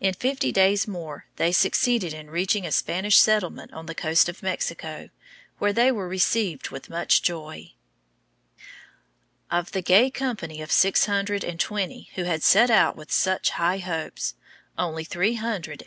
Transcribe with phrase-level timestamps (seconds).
[0.00, 4.42] In fifty days more they succeeded in reaching a Spanish settlement on the coast of
[4.42, 5.08] Mexico,
[5.58, 7.72] where they were received with much joy.
[9.48, 13.50] Of the gay company of six hundred and twenty who had set out with such
[13.50, 14.34] high hopes,
[14.76, 15.84] only three hundred